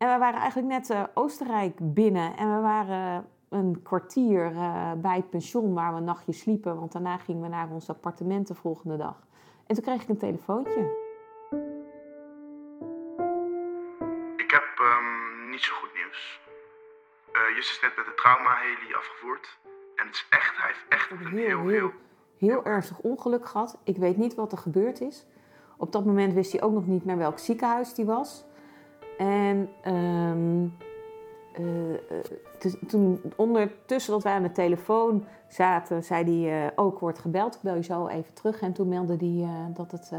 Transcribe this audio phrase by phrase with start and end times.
[0.00, 2.36] En we waren eigenlijk net eh, Oostenrijk binnen.
[2.36, 6.78] En we waren een kwartier eh, bij het pension waar we een nachtje sliepen.
[6.78, 9.26] Want daarna gingen we naar ons appartement de volgende dag.
[9.66, 10.80] En toen kreeg ik een telefoontje.
[14.36, 16.40] Ik heb ehm, niet zo goed nieuws.
[17.32, 19.58] Eh Just is net met de trauma-heli afgevoerd.
[19.94, 21.92] En het is echt, hij heeft echt Een heel, heel, heel...
[22.38, 23.78] heel ernstig ongeluk gehad.
[23.84, 25.26] Ik weet niet wat er gebeurd is.
[25.76, 28.48] Op dat moment wist hij ook nog niet naar welk ziekenhuis hij was.
[29.20, 30.66] En ehm,
[31.52, 32.24] eh, eh,
[32.58, 37.54] dus toen ondertussen dat wij aan de telefoon zaten, zei hij eh, ook wordt gebeld.
[37.54, 38.60] Ik bel je zo even terug.
[38.60, 40.12] En toen meldde hij dat, het,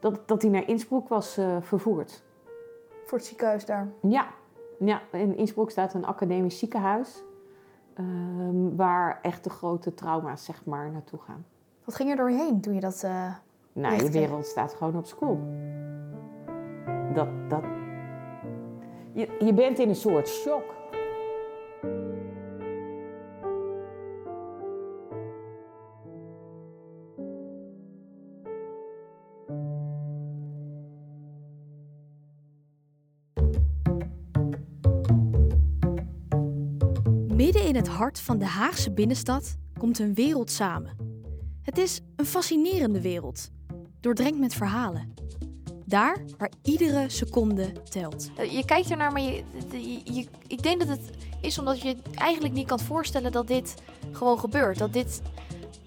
[0.00, 2.22] dat, dat hij naar Innsbruck was vervoerd.
[3.04, 3.88] Voor het ziekenhuis daar.
[4.00, 4.26] Ja,
[4.78, 7.22] ja, in Innsbruck staat een academisch ziekenhuis.
[7.94, 11.46] ehm, waar echt de grote trauma's zeg maar, naartoe gaan.
[11.84, 13.06] Wat ging er door je heen toen je dat...
[13.72, 14.10] Nou, hè?
[14.10, 15.40] wereld staat gewoon op school.
[17.16, 17.64] Dat, dat...
[19.12, 20.74] Je, je bent in een soort shock.
[37.34, 40.96] Midden in het hart van de Haagse binnenstad komt een wereld samen.
[41.62, 43.50] Het is een fascinerende wereld,
[44.00, 45.15] doordrenkt met verhalen.
[45.88, 48.30] Daar waar iedere seconde telt.
[48.36, 49.42] Eh, Je kijkt ernaar, maar je,
[49.72, 53.74] je, je- ik denk dat het is omdat je eigenlijk niet kan voorstellen dat dit
[54.12, 54.78] gewoon gebeurt.
[54.78, 55.22] Dat dit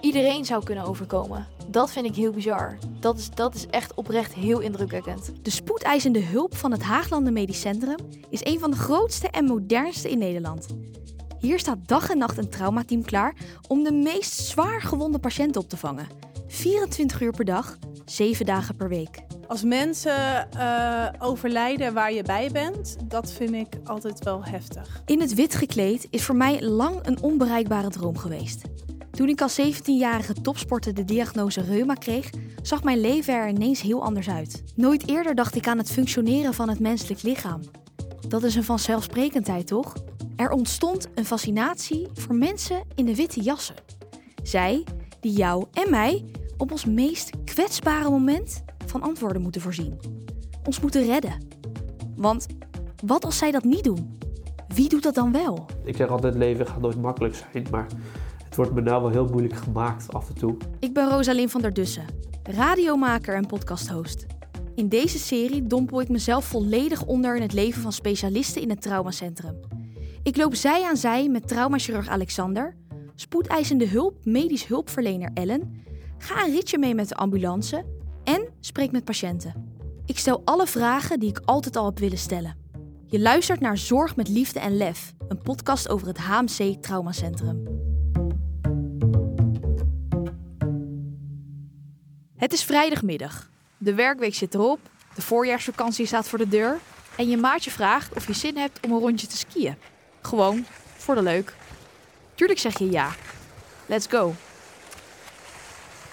[0.01, 1.47] iedereen zou kunnen overkomen.
[1.67, 2.77] Dat vind ik heel bizar.
[2.99, 5.31] Dat is, dat is echt oprecht heel indrukwekkend.
[5.41, 7.97] De spoedeisende hulp van het Haaglanden Medisch Centrum
[8.29, 10.67] is een van de grootste en modernste in Nederland.
[11.39, 13.33] Hier staat dag en nacht een traumateam klaar
[13.67, 16.07] om de meest zwaar gewonde patiënten op te vangen.
[16.47, 19.27] 24 uur per dag, 7 dagen per week.
[19.49, 25.01] Als mensen eh, overlijden waar je bij bent, dat vind ik altijd wel heftig.
[25.05, 28.61] In het wit gekleed is voor mij lang een onbereikbare droom geweest.
[29.11, 32.29] Toen ik als 17-jarige topsporter de diagnose reuma kreeg,
[32.61, 34.63] zag mijn leven er ineens heel anders uit.
[34.75, 37.61] Nooit eerder dacht ik aan het functioneren van het menselijk lichaam.
[38.27, 39.93] Dat is een vanzelfsprekendheid, toch?
[40.35, 43.75] Er ontstond een fascinatie voor mensen in de witte jassen.
[44.43, 44.83] Zij
[45.19, 46.25] die jou en mij
[46.57, 49.99] op ons meest kwetsbare moment van antwoorden moeten voorzien.
[50.65, 51.33] Ons moeten redden.
[52.15, 52.47] Want
[53.05, 54.17] wat als zij dat niet doen?
[54.67, 55.65] Wie doet dat dan wel?
[55.83, 57.87] Ik zeg altijd, leven gaat nooit makkelijk zijn, maar
[58.45, 60.57] het wordt me nou wel heel moeilijk gemaakt af en toe.
[60.79, 62.05] Ik ben Rosalyn van der Dussen,
[62.43, 64.25] radiomaker en podcasthost.
[64.75, 68.81] In deze serie dompel ik mezelf volledig onder in het leven van specialisten in het
[68.81, 69.59] traumacentrum.
[70.23, 72.75] Ik loop zij aan zij met traumachirurg Alexander,
[73.15, 75.83] spoedeisende hulp medisch hulpverlener Ellen,
[76.17, 77.85] ga een ritje mee met de ambulance
[78.29, 79.75] en spreek met patiënten.
[80.05, 82.57] Ik stel alle vragen die ik altijd al heb willen stellen.
[83.05, 87.63] Je luistert naar Zorg met Liefde en Lef, een podcast over het HMC Traumacentrum.
[92.35, 93.49] Het is vrijdagmiddag.
[93.77, 94.79] De werkweek zit erop,
[95.15, 96.79] de voorjaarsvakantie staat voor de deur
[97.15, 99.75] en je maatje vraagt of je zin hebt om een rondje te skiën.
[100.21, 100.65] Gewoon,
[100.97, 101.55] voor de leuk.
[102.35, 103.11] Tuurlijk zeg je ja.
[103.85, 104.33] Let's go.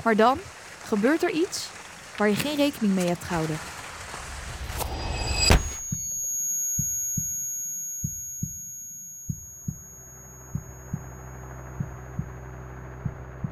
[0.05, 0.39] Maar dan
[0.85, 1.75] gebeurt er iets
[2.17, 3.57] waar je geen rekening mee hebt gehouden.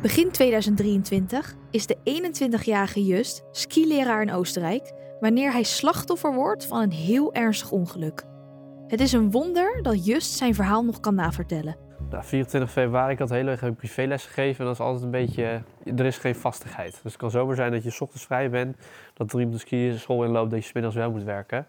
[0.02, 6.92] Begin 2023 is de 21-jarige Just skileraar in Oostenrijk wanneer hij slachtoffer wordt van een
[6.92, 8.24] heel ernstig ongeluk.
[8.86, 11.83] Het is een wonder dat Just zijn verhaal nog kan navertellen.
[12.14, 15.62] Nou, 24 februari, ik had heb ik privéles gegeven en dat is altijd een beetje,
[15.96, 16.90] er is geen vastigheid.
[16.90, 18.76] Dus het kan zomaar zijn dat je 's ochtends vrij bent,
[19.14, 21.66] dat er iemand de ski school inloopt, dat je 's middags wel moet werken.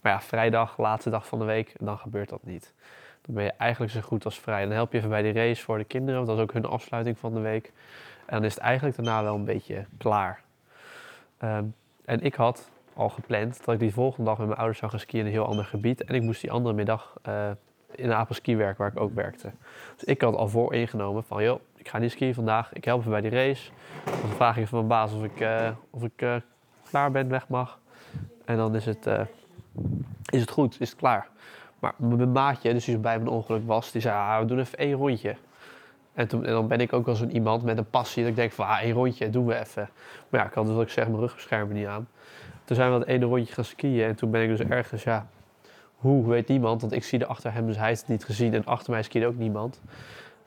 [0.00, 2.74] Maar ja, vrijdag, laatste dag van de week, dan gebeurt dat niet.
[3.22, 4.62] Dan ben je eigenlijk zo goed als vrij.
[4.62, 6.64] Dan help je even bij die race voor de kinderen, want dat is ook hun
[6.64, 7.72] afsluiting van de week.
[8.26, 10.42] En dan is het eigenlijk daarna wel een beetje klaar.
[11.38, 11.64] Ehm,
[12.04, 15.00] en ik had al gepland dat ik die volgende dag met mijn ouders zou gaan
[15.00, 16.04] skiën in een heel ander gebied.
[16.04, 17.50] En ik moest die andere middag eh,
[17.94, 19.50] in een apelski werken, waar ik ook werkte.
[19.94, 22.72] Dus ik had al voor ingenomen van, joh, ik ga niet skiën vandaag.
[22.72, 23.70] Ik help even bij die race.
[24.04, 26.34] Dan vraag ik van mijn baas of ik, eh, of ik eh,
[26.90, 27.78] klaar ben, weg mag.
[28.44, 29.20] En dan is het, eh,
[30.30, 31.28] is het goed, is het klaar.
[31.78, 34.78] Maar mijn maatje, dus die bij mijn ongeluk was, die zei, ah, we doen even
[34.78, 35.36] één rondje.
[36.12, 38.36] En, toen, en dan ben ik ook wel zo'n iemand met een passie dat ik
[38.36, 39.88] denk van, ah, één rondje, doen we even.
[40.28, 42.08] Maar ja, ik had dus wat ik zeg, mijn rugbeschermer niet aan.
[42.64, 45.26] Toen zijn we dat ene rondje gaan skiën en toen ben ik dus ergens, ja,
[46.04, 48.54] hoe weet niemand, want ik zie er achter hem, dus hij heeft het niet gezien
[48.54, 49.80] en achter mij skiede ook niemand.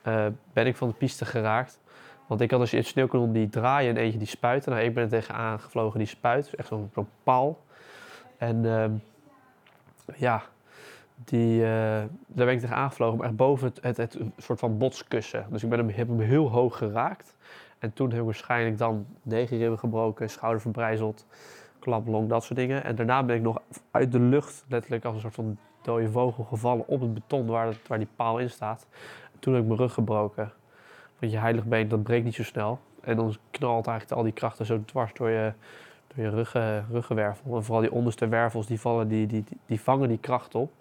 [0.02, 1.80] Eh, ben ik van de piste geraakt.
[2.28, 4.72] Want ik had dus in het sneeuwkanon die draaien en eentje die spuiten.
[4.72, 6.92] Nou, ik ben er tegenaan gevlogen die spuit, echt zo'n
[7.24, 7.60] paal.
[8.38, 8.92] En ehm,
[10.16, 10.44] ja,
[11.16, 11.70] die, eh,
[12.28, 15.46] daar ben ik tegen aangevlogen, maar echt boven het, het, het soort van botskussen.
[15.50, 17.36] Dus ik ben hem, heb hem heel hoog geraakt.
[17.80, 21.26] En toen heb ik waarschijnlijk dan negen ribben gebroken, schouder verbrijzeld,
[21.80, 22.84] klaplong, dat soort dingen.
[22.84, 26.44] En daarna ben ik nog uit de lucht, letterlijk als een soort van dode vogel,
[26.44, 28.88] gevallen op het beton waar, waar die paal in staat.
[29.34, 30.52] En toen heb ik mijn rug gebroken.
[31.20, 32.80] Want je heilig been, dat breekt niet zo snel.
[33.02, 35.54] En dan knalt eigenlijk al die krachten zo dwars door je,
[36.08, 37.56] door je ruggen, ruggenwervel.
[37.56, 40.72] En vooral die onderste wervels, die, vallen, die, die, die, vangen die kracht op.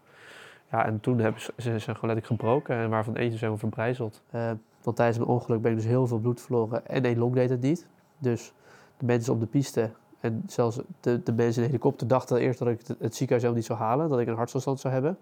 [0.70, 4.22] Ja, en toen hebben ze, ze gewoon letterlijk gebroken en waarvan eentje zijn we verbrijzeld.
[4.30, 4.50] Eh,
[4.82, 7.50] want tijdens mijn ongeluk ben ik dus heel veel bloed verloren en één long deed
[7.50, 7.86] het niet.
[8.18, 8.52] Dus
[8.96, 9.90] de mensen op de piste
[10.26, 13.54] en zelfs de, de mensen in de helikopter dachten eerst dat ik het, het ziekenhuis
[13.54, 15.18] niet zou halen, dat ik een hartstilstand zou hebben.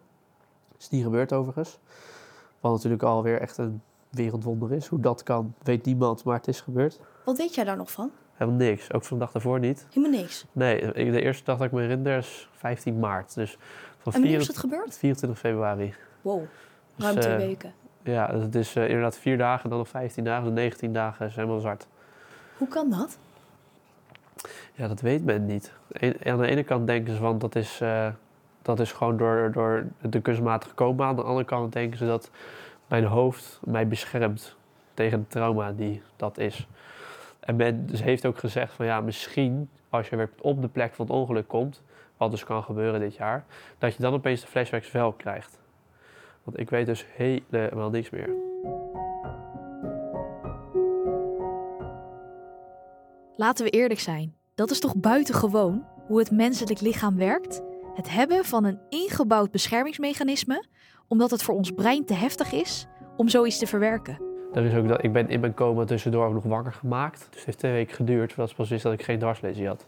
[0.79, 1.79] Is niet gebeurd overigens.
[2.61, 4.87] Wat natuurlijk alweer echt een wereldwonder is.
[4.87, 7.01] Hoe dat kan, weet niemand, maar het is gebeurd.
[7.25, 8.11] Wat weet jij daar nog van?
[8.33, 9.87] Helemaal niks, ook van de dag daarvoor niet.
[9.91, 10.47] Helemaal niks.
[10.53, 13.35] Nee, de eerste dag dat ik me herinner is 15 maart.
[13.35, 13.59] Dus
[13.99, 14.99] van En wanneer is 24 het gebeurd?
[14.99, 15.95] 24 februari.
[16.23, 16.43] Wow,
[16.97, 17.73] Dus, ruim twee eh, weken.
[18.03, 21.27] Ja, dus het is eh, inderdaad vier dagen, dan nog 15 dagen, dus 19 dagen
[21.27, 21.87] is helemaal zwart.
[22.57, 23.19] Hoe kan dat?
[24.73, 25.73] Ja, dat weet men niet.
[26.25, 28.09] Aan de ene kant denken ze van dat is, eh,
[28.63, 31.07] dat is gewoon door, door de kunstmatige coma.
[31.07, 32.31] Aan de andere kant denken ze dat
[32.87, 34.57] mijn hoofd mij beschermt
[34.95, 36.67] tegen het trauma die dat is.
[37.41, 40.95] En men dus heeft ook gezegd van ja, misschien als je weer op de plek
[40.95, 41.83] van het ongeluk komt,
[42.17, 43.45] wat dus kan gebeuren dit jaar,
[43.79, 45.59] dat je dan opeens de flashbacks wel krijgt.
[46.43, 48.29] Want ik weet dus helemaal niks meer.
[53.37, 54.35] Laten we eerlijk zijn.
[54.55, 57.63] Dat is toch buitengewoon hoe het menselijk lichaam werkt?
[57.95, 60.65] Het hebben van een ingebouwd beschermingsmechanisme,
[61.09, 62.87] omdat het voor ons brein te heftig is
[63.17, 64.19] om zoiets te verwerken.
[64.53, 67.19] Er is ook dat, ik ben in mijn coma tussendoor ook nog wakker gemaakt.
[67.19, 69.85] Dus het heeft twee weken geduurd voordat ze pas wist dat ik geen dwarslesie had.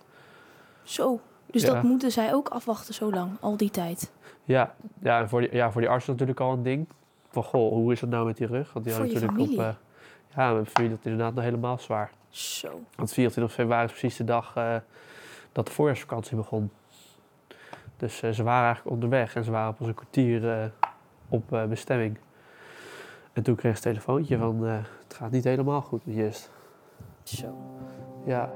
[0.82, 1.20] Zo.
[1.50, 1.72] Dus Ja.
[1.74, 4.12] dat moeten zij ook afwachten zo lang, al die tijd.
[4.44, 6.86] Ja, ja, en voor die, ja, voor die arts natuurlijk al een ding.
[7.30, 8.72] Van goh, hoe is het nou met die rug?
[8.72, 9.66] Want die Voor had je natuurlijk familie.
[9.68, 9.76] op.
[9.78, 12.10] eh, ja, mijn familie dat is inderdaad nog helemaal zwaar.
[12.36, 12.80] Zo.
[12.96, 14.76] Want 24 februari is precies de dag eh,
[15.52, 16.70] dat de voorjaarsvakantie begon.
[17.96, 20.64] Dus eh, ze waren eigenlijk onderweg en ze waren pas een kwartier eh,
[21.28, 22.18] op eh, bestemming.
[23.32, 26.50] En toen kreeg ze een telefoontje van eh, het gaat niet helemaal goed met Just.
[27.22, 27.54] Zo.
[28.24, 28.50] Ja,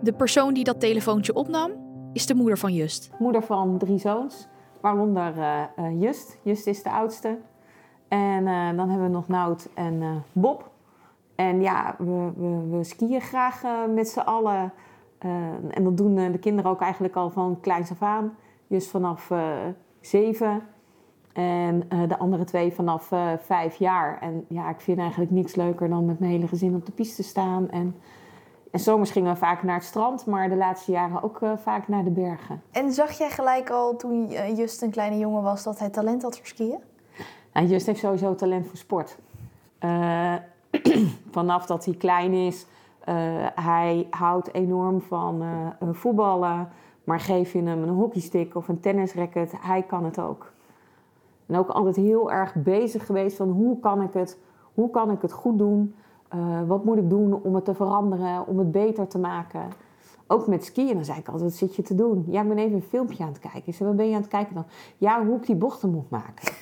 [0.00, 1.70] De persoon die dat telefoontje opnam,
[2.12, 3.10] is de moeder van Just.
[3.18, 4.48] Moeder van drie zoons,
[4.80, 6.38] waaronder eh, eh, Just.
[6.42, 7.38] Just is de oudste.
[8.08, 10.70] En eh, dan hebben we nog Nout en eh, Bob.
[11.42, 14.72] En ja, we, we, we skiën graag eh, met z'n allen.
[15.18, 15.30] Eh,
[15.70, 18.36] en dat doen eh, de kinderen ook eigenlijk al van kleins af aan.
[18.66, 19.30] Just vanaf
[20.00, 20.62] zeven.
[21.32, 24.18] En de andere twee vanaf vijf jaar.
[24.20, 27.22] En ja, ik vind eigenlijk niks leuker dan met mijn hele gezin op de piste
[27.22, 27.70] staan.
[27.70, 27.94] En,
[28.70, 32.04] en zomers gingen we vaak naar het strand, maar de laatste jaren ook vaak naar
[32.04, 32.62] de bergen.
[32.70, 36.36] En zag jij gelijk al toen Just een kleine jongen was dat hij talent had
[36.36, 36.78] voor skiën?
[37.52, 39.16] Nou, Just heeft sowieso talent voor sport.
[41.30, 42.66] Vanaf dat hij klein is,
[43.04, 43.14] eh,
[43.54, 46.68] hij houdt enorm van eh, eh, voetballen.
[47.04, 50.52] Maar geef je hem een hockeystick of een tennisracket, hij kan het ook.
[51.46, 54.38] En ook altijd heel erg bezig geweest van hoe kan ik het,
[54.74, 55.94] hoe kan ik het goed doen?
[56.66, 59.68] Wat moet ik doen om het te veranderen, om het beter te maken?
[60.26, 62.24] Ook met skiën, dan zei ik altijd, wat zit je te doen?
[62.28, 63.62] Ja, ik ben even een filmpje aan het kijken.
[63.64, 64.64] Ik zei, wat ben je aan het kijken dan?
[64.98, 66.52] Ja, hoe ik die bochten moet maken.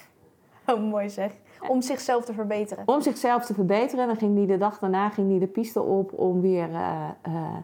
[0.66, 1.32] Oh, mooi zeg.
[1.69, 2.83] Om zichzelf te verbeteren.
[2.87, 4.00] Om zichzelf te verbeteren.
[4.00, 7.09] En dan ging hij de dag daarna ging hij de piste op om weer eh,
[7.23, 7.57] eh,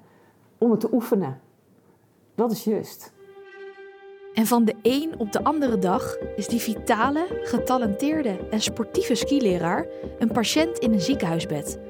[0.58, 1.40] om het te oefenen.
[2.34, 3.14] Dat is juist.
[4.34, 9.86] En van de een op de andere dag is die vitale, getalenteerde en sportieve skileraar
[10.18, 11.80] een patiënt in een ziekenhuisbed,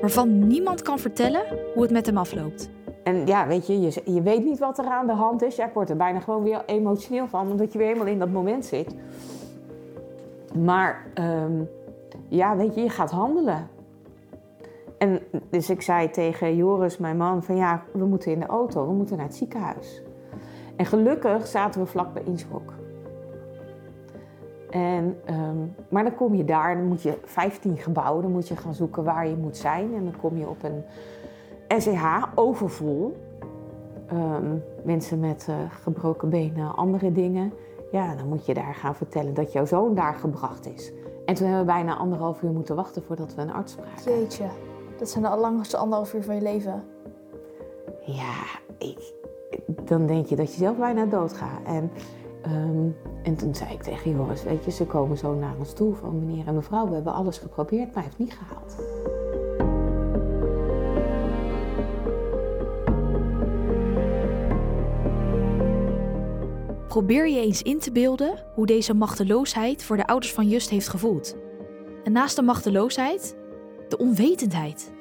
[0.00, 1.42] waarvan niemand kan vertellen
[1.74, 2.70] hoe het met hem afloopt.
[3.04, 5.56] En ja, weet je, je, je weet niet wat er aan de hand is.
[5.56, 8.30] Ja, ik word er bijna gewoon weer emotioneel van, omdat je weer helemaal in dat
[8.30, 8.94] moment zit.
[10.58, 11.62] Maar ehm,
[12.28, 13.68] ja, weet je, je gaat handelen.
[14.98, 18.86] En dus ik zei tegen Joris, mijn man, van ja, we moeten in de auto,
[18.86, 20.02] we moeten naar het ziekenhuis.
[20.76, 22.72] En gelukkig zaten we vlak bij Innsbruck.
[24.70, 25.56] En, ehm,
[25.88, 29.04] maar dan kom je daar, dan moet je 15 gebouwen, dan moet je gaan zoeken
[29.04, 29.94] waar je moet zijn.
[29.94, 30.84] En dan kom je op een
[31.80, 33.16] SEH, overvol.
[34.06, 37.52] Ehm, mensen met eh, gebroken benen, andere dingen.
[37.92, 40.92] Ja, dan moet je daar gaan vertellen dat jouw zoon daar gebracht is.
[41.24, 44.18] En toen hebben we bijna anderhalf uur moeten wachten voordat we een arts spraken.
[44.18, 44.44] Jeetje.
[44.98, 46.84] Dat zijn de langste anderhalf uur van je leven.
[48.04, 48.42] Ja,
[48.78, 49.12] ik,
[49.84, 51.60] dan denk je dat je zelf bijna doodgaat.
[51.66, 51.90] En,
[52.42, 52.88] ehm,
[53.22, 56.18] en toen zei ik tegen Joris, weet je, ze komen zo naar ons toe van
[56.18, 58.76] meneer en mevrouw, we hebben alles geprobeerd, maar hij heeft niet gehaald.
[66.92, 70.88] Probeer je eens in te beelden hoe deze machteloosheid voor de ouders van Just heeft
[70.88, 71.36] gevoeld.
[72.04, 73.36] En naast de machteloosheid,
[73.88, 74.92] de onwetendheid.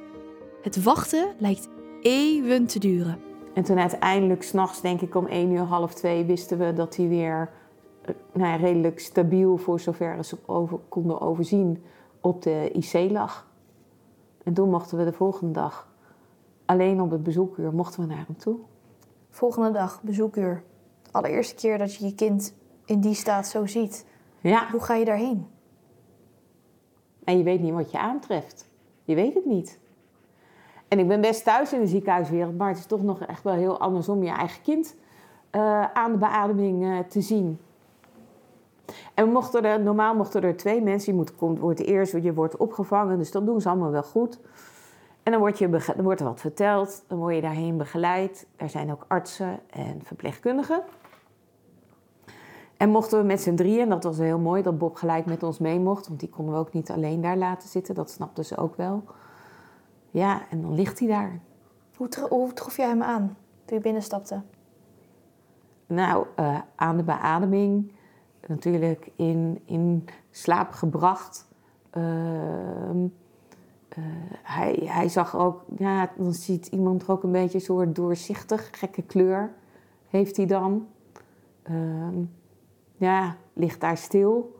[0.62, 1.68] Het wachten lijkt
[2.02, 3.20] eeuwen te duren.
[3.54, 7.08] En toen uiteindelijk, s'nachts denk ik om 1 uur, half twee, wisten we dat hij
[7.08, 7.50] weer
[8.02, 11.84] eh, nou ja, redelijk stabiel, voor zover ze over, konden overzien,
[12.22, 13.48] op de IC lag.
[14.44, 15.88] En toen mochten we de volgende dag,
[16.66, 18.58] alleen op het bezoekuur, mochten we naar hem toe.
[19.30, 20.64] Volgende dag, bezoekuur.
[21.12, 22.54] Allereerste keer dat je je kind
[22.86, 24.06] in die staat zo ziet.
[24.40, 25.48] Ja, Hoe ga je daarheen?
[27.24, 28.70] en je weet niet wat je aantreft.
[29.04, 29.80] Je weet het niet.
[30.88, 33.54] En ik ben best thuis in de ziekenhuiswereld, maar het is toch nog echt wel
[33.54, 34.96] heel anders om je eigen kind
[35.50, 37.60] eh, aan de beademing eh, te zien.
[39.14, 42.58] En mochten er, normaal mochten er twee mensen, je moet, komt, wordt eerst, je wordt
[42.58, 44.40] opgevangen, dus dat doen ze allemaal wel goed.
[45.24, 48.48] En dan, word je dan wordt er wat verteld, dan word je daarheen begeleid.
[48.56, 50.84] Er zijn ook artsen en verpleegkundigen.
[52.82, 55.44] En mochten we met z'n drieën, en dat was heel mooi dat Bob gelijk met
[55.44, 58.46] ons mee mocht, want die konden we ook niet alleen daar laten zitten, dat snapten
[58.46, 59.04] ze ook wel.
[60.10, 61.40] Ja, en dan ligt hij daar.
[61.96, 64.42] Hoe, hoe trof jij hem aan toen je binnenstapte?
[65.88, 67.92] Nou, eh, aan de beademing,
[68.48, 71.48] natuurlijk in, in slaap gebracht.
[71.90, 73.06] Ehm,
[73.90, 74.04] eh,
[74.44, 78.70] hij, hij zag ook, ja, dan ziet iemand er ook een beetje een soort doorzichtig,
[78.72, 79.54] gekke kleur
[80.08, 80.88] heeft hij dan.
[81.64, 82.24] Ehm,
[83.02, 84.56] ja, ligt daar stil.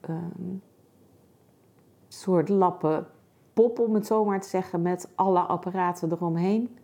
[0.00, 0.62] Een
[2.08, 3.06] soort lappen
[3.52, 6.78] pop, om het zo maar te zeggen, met alle apparaten eromheen.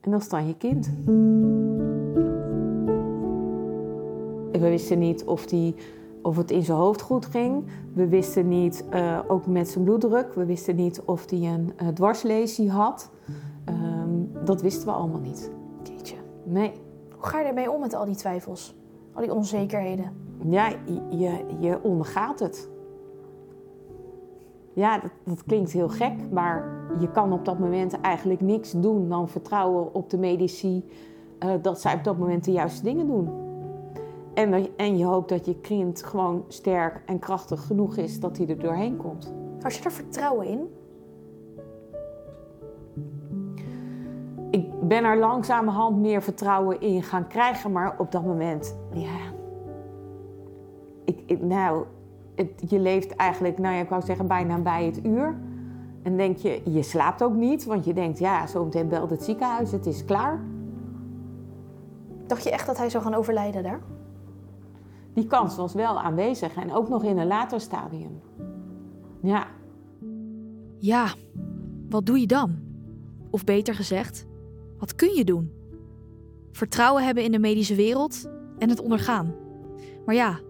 [0.00, 0.90] En dat is dan je kind.
[4.52, 5.74] We wisten niet of, die,
[6.22, 7.64] of het in zijn hoofd goed ging.
[7.92, 11.88] We wisten niet, eh, ook met zijn bloeddruk, we wisten niet of hij een eh,
[11.88, 13.10] dwarslesie had.
[13.64, 15.50] Ehm, dat wisten we allemaal niet.
[15.82, 16.16] Jeetje.
[16.44, 16.72] Nee.
[17.24, 18.74] Hoe ga je ermee om met al die twijfels?
[19.12, 20.12] Al die onzekerheden?
[20.48, 20.68] Ja,
[21.10, 22.68] je, je, ondergaat het.
[24.72, 29.08] Ja, dat, dat klinkt heel gek, maar je kan op dat moment eigenlijk niks doen
[29.08, 30.84] dan vertrouwen op de medici
[31.38, 33.28] eh, dat zij op dat moment de juiste dingen doen.
[34.34, 38.48] En, en je hoopt dat je kind gewoon sterk en krachtig genoeg is dat hij
[38.48, 39.32] er doorheen komt.
[39.60, 40.68] Had je er vertrouwen in?
[44.88, 49.16] Ben er langzamerhand meer vertrouwen in gaan krijgen, maar op dat moment, ja.
[51.04, 51.84] Ik, ik- nou,
[52.34, 55.36] het, je leeft eigenlijk, nou ja, ik wou zeggen, bijna bij het uur.
[56.02, 59.22] En denk je, je slaapt ook niet, want je denkt, ja, zo meteen belt het
[59.22, 60.40] ziekenhuis, het is klaar.
[62.26, 63.80] Dacht je echt dat hij zou gaan overlijden daar?
[65.12, 68.20] Die kans was wel aanwezig en ook nog in een later stadium.
[69.20, 69.46] Ja,
[70.78, 71.06] Ja,
[71.88, 72.54] wat doe je dan?
[73.30, 74.26] Of beter gezegd,
[74.78, 75.52] wat kun je doen?
[76.52, 78.28] Vertrouwen hebben in de medische wereld
[78.58, 79.34] en het ondergaan.
[80.06, 80.40] Maar ja,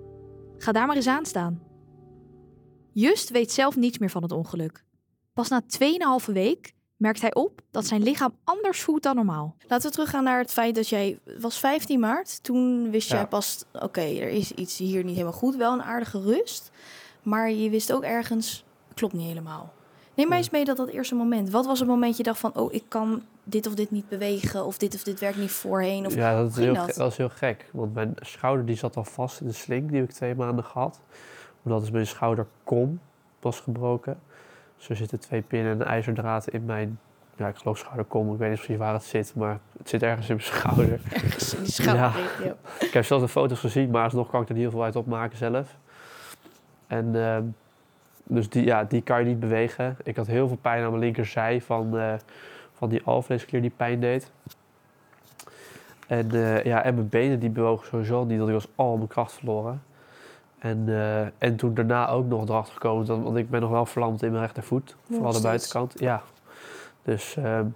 [0.59, 1.63] ga daar maar eens aan staan.
[2.93, 4.85] Just weet zelf niets meer van het ongeluk.
[5.33, 5.63] Pas na
[6.27, 9.57] 2,5 week merkt hij op dat zijn lichaam anders voelt dan normaal.
[9.69, 11.19] Laten we teruggaan naar het feit dat jij...
[11.41, 12.43] Was 15 maart.
[12.43, 13.17] Toen wist Ja.
[13.17, 13.65] jij pas...
[13.73, 15.57] Oké, er is iets hier niet helemaal goed.
[15.57, 16.71] Wel een aardige rust.
[17.23, 18.65] Maar je wist ook ergens...
[18.95, 19.73] Klopt niet helemaal.
[20.15, 21.51] Neem mij eens mee dat dat eerste moment.
[21.51, 22.55] Wat was het moment je dacht van...
[22.55, 24.65] Oh, ik kan dit of dit niet bewegen.
[24.65, 26.07] Of dit of dit werkt niet voorheen.
[26.07, 26.95] Of, ja, dat is, heel, dat?
[26.95, 27.69] dat is heel gek.
[27.73, 29.89] Want mijn schouder die zat al vast in de sling.
[29.89, 31.01] Die heb ik twee maanden gehad.
[31.63, 33.01] Omdat dus mijn schouderkom
[33.41, 34.21] was gebroken.
[34.77, 36.99] Dus er zitten twee pinnen en een ijzerdraad in mijn...
[37.37, 38.33] Ja, ik geloof schouderkom.
[38.33, 39.35] Ik weet niet precies waar het zit.
[39.35, 41.01] Maar het zit ergens in mijn schouder.
[41.13, 42.21] Ergens in die schouder.
[42.45, 42.57] Ja.
[42.81, 44.97] Ik heb zelfs de foto's gezien, maar alsnog kan ik er niet heel veel uit
[44.97, 45.77] opmaken zelf.
[46.87, 47.45] En ehm,
[48.25, 49.97] dus die, ja, die kan je niet bewegen.
[50.03, 52.15] Ik had heel veel pijn aan mijn linkerzij van, eh,
[52.73, 54.31] van die alvleesklier die pijn deed.
[56.07, 59.09] En, eh, ja, en mijn benen die bewogen sowieso niet, want ik was al mijn
[59.09, 59.83] kracht verloren.
[60.59, 63.87] En, eh, en toen daarna ook nog erachter gekomen, dat, want ik ben nog wel
[63.87, 64.97] verlamd in mijn rechtervoet.
[65.11, 65.95] Vooral de buitenkant.
[65.99, 66.23] Ja.
[67.03, 67.67] Dus ehm,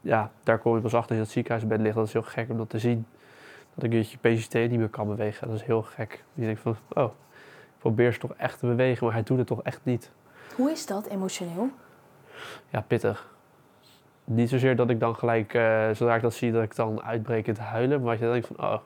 [0.00, 1.94] ja, daar kom je pas achter in het ziekenhuisbed ligt.
[1.94, 3.06] Dat is heel gek om dat te zien.
[3.74, 5.48] Dat ik je PCT niet meer kan bewegen.
[5.48, 6.24] Dat is heel gek.
[6.34, 7.10] Je denkt van, oh, ik
[7.86, 10.10] probeer ze toch echt te bewegen, maar hij doet het toch echt niet.
[10.54, 11.70] Hoe is dat emotioneel?
[12.68, 13.34] Ja, pittig.
[14.24, 17.46] Niet zozeer dat ik dan gelijk, eh, zodra ik dat zie, dat ik dan uitbreek
[17.46, 18.02] in te huilen.
[18.02, 18.78] Maar dat je denkt van, oh,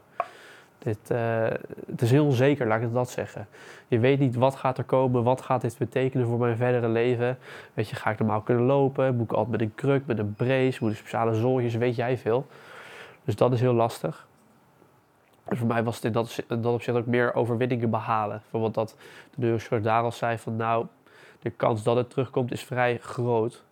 [0.78, 1.44] dit, eh,
[1.86, 3.46] het is heel onzeker, laat ik dat zeggen.
[3.88, 7.38] Je weet niet wat gaat er komen, wat gaat dit betekenen voor mijn verdere leven.
[7.74, 9.16] Weet je, ga ik normaal kunnen lopen?
[9.16, 12.18] Moet ik altijd met een kruk, met een brace, moet ik speciale zooljes, weet jij
[12.18, 12.46] veel.
[13.24, 14.26] Dus dat is heel lastig.
[15.50, 18.38] Voor mij was het in dat, dat opzicht ook meer overwinningen behalen.
[18.40, 18.96] Bijvoorbeeld dat
[19.30, 20.86] de neurochirurg daar al zei van, nou,
[21.40, 23.64] de kans dat het terugkomt is vrij groot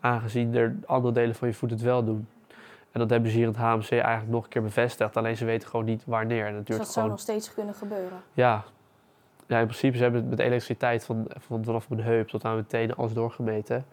[0.00, 2.28] aangezien er andere delen van je voet het wel doen.
[2.92, 5.16] En dat hebben ze hier in het HMC eigenlijk nog een keer bevestigd.
[5.16, 6.46] Alleen ze weten gewoon niet wanneer.
[6.46, 8.18] En Dus dat zou gewoon nog steeds kunnen gebeuren.
[8.32, 8.64] ja.
[9.46, 12.52] ja, in principe ze hebben het met elektriciteit van, van vanaf mijn heup tot aan
[12.52, 13.86] mijn tenen alles doorgemeten.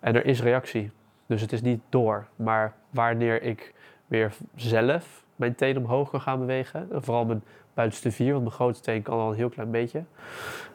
[0.00, 0.90] En er is reactie.
[1.26, 2.26] Dus het is niet door.
[2.36, 3.74] Maar wanneer ik
[4.06, 8.54] weer zelf mijn tenen omhoog kan gaan bewegen, en vooral mijn buitenste vier, want mijn
[8.54, 10.04] grootste teen kan al een heel klein beetje,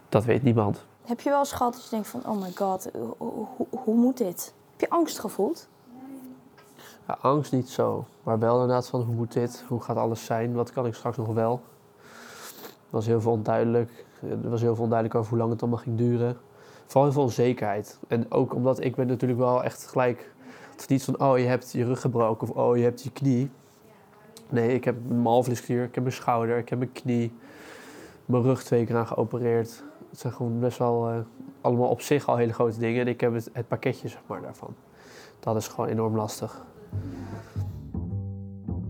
[0.10, 0.86] dat weet niemand.
[1.06, 3.96] Heb je wel eens gehad dat je denkt van, oh my god, hoe, hoe, hoe
[3.96, 4.54] moet dit?
[4.72, 5.68] Heb je angst gevoeld?
[7.08, 10.54] Ja, angst niet zo, maar wel inderdaad van hoe moet dit, hoe gaat alles zijn,
[10.54, 11.62] wat kan ik straks nog wel.
[12.62, 14.06] Er was heel veel onduidelijk.
[14.22, 16.38] Er was heel veel onduidelijk over hoe lang het allemaal ging duren.
[16.86, 18.00] Vooral heel veel onzekerheid.
[18.08, 20.34] En ook omdat ik ben natuurlijk wel echt gelijk...
[20.72, 23.12] Het is niet van, oh je hebt je rug gebroken of oh je hebt je
[23.12, 23.52] knie.
[24.50, 27.34] Nee, ik heb mijn malvliesklier, ik heb mijn schouder, ik heb mijn knie,
[28.26, 29.84] mijn rug twee keer aan geopereerd.
[30.10, 31.18] Het zijn gewoon best wel eh,
[31.62, 33.02] allemaal op zich al hele grote dingen.
[33.02, 34.76] En ik heb het, pakketje zeg maar daarvan.
[35.40, 36.66] Dat is gewoon enorm lastig.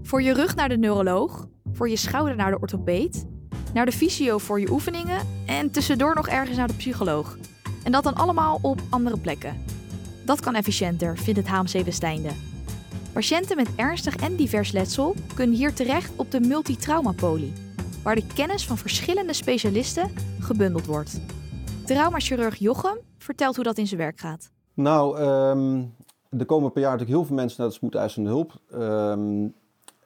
[0.01, 3.27] Voor je rug naar de neuroloog, voor je schouder naar de orthopeed,
[3.73, 7.37] naar de fysio voor je oefeningen en tussendoor nog ergens naar de psycholoog.
[7.83, 9.63] En dat dan allemaal op andere plekken.
[10.25, 12.48] Dat kan efficiënter, vindt het HMC Westeinde.
[13.13, 17.53] Patiënten met ernstig en divers letsel kunnen hier terecht op de multitraumapoli,
[18.03, 21.21] waar de kennis van verschillende specialisten gebundeld wordt.
[21.85, 24.51] Traumachirurg Jochem vertelt hoe dat in zijn werk gaat.
[24.73, 25.85] Nou, ehm,
[26.39, 28.61] er komen per jaar natuurlijk heel veel mensen naar de spoedeisende hulp.
[28.71, 29.47] Ehm,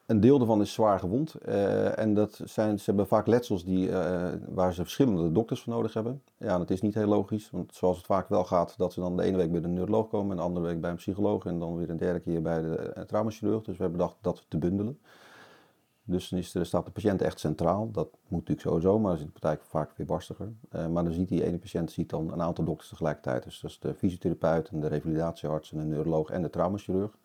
[0.06, 1.34] een deel daarvan is zwaar gewond.
[1.34, 5.72] eh, en dat zijn, ze hebben vaak letsels die, eh, waar ze verschillende dokters voor
[5.72, 6.22] nodig hebben.
[6.36, 7.50] Ja, dat is niet heel logisch.
[7.50, 10.08] Want zoals het vaak wel gaat, dat ze dan de ene week bij de neuroloog
[10.08, 10.30] komen...
[10.30, 11.44] en de andere week bij een psycholoog...
[11.44, 13.62] en dan weer een derde keer bij de eh, traumachirurg.
[13.62, 14.98] Dus we hebben bedacht dat te bundelen.
[16.06, 17.90] Dus dan is er, staat de patiënt echt centraal.
[17.90, 20.52] Dat moet natuurlijk sowieso, maar dat is in de praktijk vaak weer barstiger.
[20.70, 23.44] Maar dan ziet die ene patiënt ziet dan een aantal dokters tegelijkertijd.
[23.44, 27.18] Dus dat is de fysiotherapeut, en de revalidatiearts, en de neuroloog en de traumachirurg.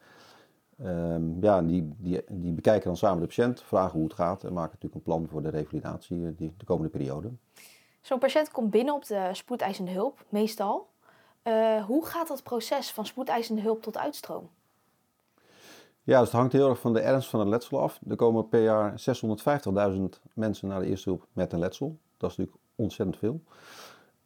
[0.84, 4.54] Ehm, ja, die, die, die bekijken dan samen de patiënt, vragen hoe het gaat en
[4.54, 7.32] maken natuurlijk een plan voor de revalidatie eh, die, de komende periode.
[8.02, 10.88] Zo'n patiënt komt binnen op de spoedeisende hulp, meestal.
[11.42, 14.50] Eh, hoe gaat dat proces van spoedeisende hulp tot uitstroom?
[16.04, 18.00] Ja, dus het hangt heel erg van de ernst van het letsel af.
[18.10, 18.92] Er komen per jaar
[19.94, 21.98] 650.000 mensen naar de eerste hulp met een letsel.
[22.18, 23.42] Dat is natuurlijk ontzettend veel.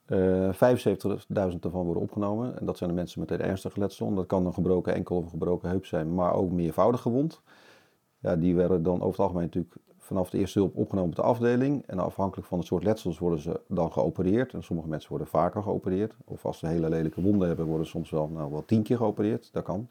[0.06, 2.60] Eh 75.000 daarvan worden opgenomen.
[2.60, 4.14] En dat zijn de mensen met een ernstige letsel.
[4.14, 7.42] Dat kan een gebroken enkel of een gebroken heup zijn, maar ook meervoudig gewond.
[8.20, 11.22] Ja, die werden dan over het algemeen natuurlijk vanaf de eerste hulp opgenomen op de
[11.22, 11.84] afdeling.
[11.86, 14.54] En afhankelijk van het soort letsels worden ze dan geopereerd.
[14.54, 16.14] En sommige mensen worden vaker geopereerd.
[16.26, 18.98] Of als ze hele lelijke wonden hebben, worden ze soms wel, nou, wel tien keer
[18.98, 19.50] geopereerd.
[19.52, 19.88] Dat kan.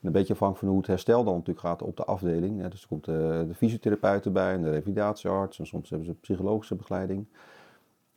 [0.00, 2.68] En een beetje afhankelijk van hoe het herstel dan natuurlijk gaat op de afdeling.
[2.68, 5.58] Dus er komt de, de fysiotherapeut erbij en de revalidatiearts.
[5.58, 7.26] En soms hebben ze psychologische begeleiding.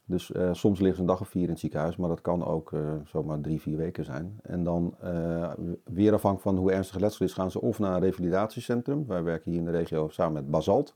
[0.10, 2.46] Dus eh, soms liggen ze een dag of vier in het ziekenhuis, maar dat kan
[2.46, 4.40] ook eh, zomaar drie, vier weken zijn.
[4.42, 5.52] En dan eh,
[5.84, 9.08] weer afhankelijk van hoe ernstig letsel is, gaan ze of naar een revalidatiecentrum.
[9.08, 10.94] Wij werken hier in de regio samen met Basalt.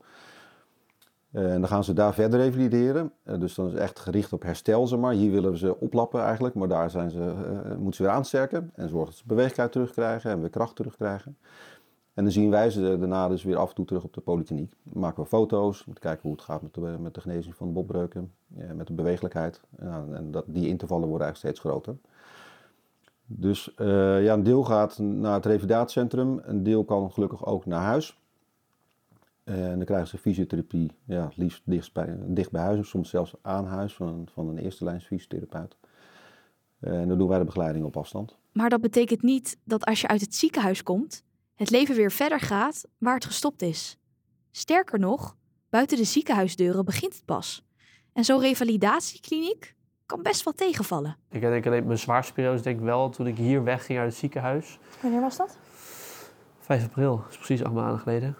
[1.30, 3.12] En dan gaan ze daar verder revalideren.
[3.38, 5.12] Dus dan is echt gericht op herstel, zeg maar.
[5.12, 7.34] Hier willen we ze oplappen eigenlijk, maar daar zijn ze,
[7.76, 8.70] moeten ze weer aansterken.
[8.74, 11.36] En zorgen dat ze beweeglijkheid terugkrijgen en weer kracht terugkrijgen.
[12.14, 14.74] En dan zien wij ze daarna dus weer af en toe terug op de polykliniek.
[14.82, 17.66] Dan maken we foto's, om kijken hoe het gaat met de, met de genezing van
[17.66, 19.60] de botbreuken, ja, met de bewegelijkheid.
[19.78, 21.96] En dat, die intervallen worden eigenlijk steeds groter.
[23.26, 27.82] Dus eh, ja, een deel gaat naar het revalidatiecentrum, een deel kan gelukkig ook naar
[27.82, 28.20] huis.
[29.44, 33.34] En dan krijgen ze fysiotherapie, ja, liefst dicht bij, dicht bij huis, of soms zelfs
[33.42, 35.76] aan huis van een, van een eerste lijns fysiotherapeut.
[36.78, 38.36] En dan doen wij de begeleiding op afstand.
[38.52, 41.24] Maar dat betekent niet dat als je uit het ziekenhuis komt,
[41.62, 43.98] het leven weer verder gaat waar het gestopt is.
[44.50, 45.36] Sterker nog,
[45.70, 47.64] buiten de ziekenhuisdeuren begint het pas.
[48.12, 49.74] En zo'n revalidatiekliniek
[50.06, 51.16] kan best wel tegenvallen.
[51.30, 54.18] Ik denk alleen mijn zwaarste periode denk ik wel toen ik hier wegging uit het
[54.18, 54.78] ziekenhuis.
[55.00, 55.58] Wanneer was dat?
[56.58, 58.36] 5 april, dat is precies acht maanden geleden.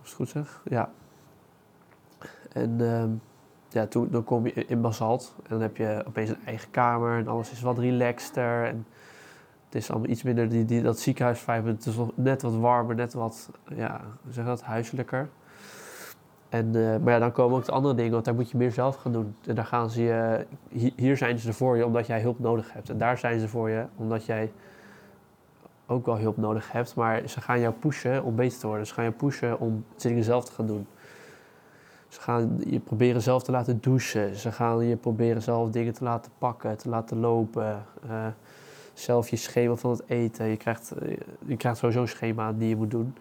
[0.00, 0.62] Als ik het goed zeg.
[0.64, 0.92] Ja.
[2.52, 3.10] En ehm,
[3.68, 7.18] ja, toen dan kom je in Basalt en dan heb je opeens een eigen kamer
[7.18, 8.64] en alles is wat relaxter.
[8.64, 8.86] En
[9.74, 11.68] het is allemaal iets minder die, die, dat ziekenhuisvibe.
[11.68, 15.28] Het is net wat warmer, net wat, ja, zeg dat, huiselijker.
[16.48, 18.72] En, eh, maar ja, dan komen ook de andere dingen, want daar moet je meer
[18.72, 19.36] zelf gaan doen.
[19.46, 22.72] En daar gaan ze je, hi- hier zijn ze voor je omdat jij hulp nodig
[22.72, 22.90] hebt.
[22.90, 24.52] En daar zijn ze voor je omdat jij
[25.86, 26.94] ook wel hulp nodig hebt.
[26.94, 28.86] Maar ze gaan jou pushen om beter te worden.
[28.86, 30.86] Ze gaan jou pushen om dingen zelf te gaan doen.
[32.08, 34.36] Ze gaan je proberen zelf te laten douchen.
[34.36, 37.84] Ze gaan je proberen zelf dingen te laten pakken, te laten lopen.
[38.08, 38.26] eh,
[38.94, 40.46] zelf je schema van het eten.
[40.46, 43.14] Je krijgt, eh, je krijgt sowieso een schema die je moet doen.